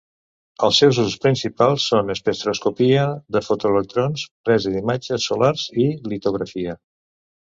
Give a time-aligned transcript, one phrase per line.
[0.67, 3.03] Els seus usos principals són espectroscòpia
[3.37, 6.77] de fotoelectrons, presa d'imatges solars i litografia.